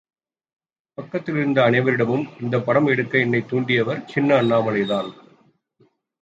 பக்கத்திலிருந்த 0.97 1.61
அனைவரிடமும் 1.61 2.23
இந்தப்படம் 2.39 2.87
எடுக்க 2.87 3.19
என்னைத் 3.19 3.53
தூண்டியவர் 3.53 4.05
சின்ன 4.05 4.41
அண்ணாமலைதான். 4.41 5.11